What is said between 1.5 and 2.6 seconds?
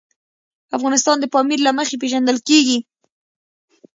له مخې پېژندل